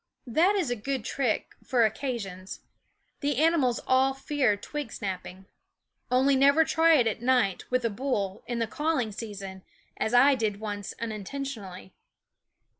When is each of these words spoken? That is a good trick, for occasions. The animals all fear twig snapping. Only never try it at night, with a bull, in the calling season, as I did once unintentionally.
That 0.25 0.55
is 0.55 0.71
a 0.71 0.75
good 0.75 1.05
trick, 1.05 1.53
for 1.63 1.85
occasions. 1.85 2.61
The 3.19 3.37
animals 3.37 3.79
all 3.85 4.15
fear 4.15 4.57
twig 4.57 4.91
snapping. 4.91 5.45
Only 6.09 6.35
never 6.35 6.65
try 6.65 6.95
it 6.95 7.05
at 7.05 7.21
night, 7.21 7.69
with 7.69 7.85
a 7.85 7.89
bull, 7.91 8.41
in 8.47 8.57
the 8.57 8.65
calling 8.65 9.11
season, 9.11 9.61
as 9.97 10.15
I 10.15 10.33
did 10.33 10.59
once 10.59 10.95
unintentionally. 10.99 11.93